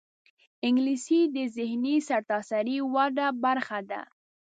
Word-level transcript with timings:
انګلیسي 0.67 1.19
د 1.35 1.37
ذهني 1.57 1.95
سرتاسري 2.07 2.77
وده 2.93 3.27
برخه 3.43 3.79
ده 3.89 4.01